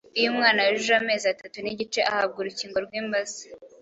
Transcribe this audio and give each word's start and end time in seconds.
Iyo 0.17 0.27
umwana 0.33 0.59
yujuje 0.67 0.93
amezi 1.01 1.25
atatu 1.33 1.57
n’igice 1.61 1.99
ahabwa 2.09 2.37
urukingo 2.39 2.77
rw’imbasa, 2.85 3.43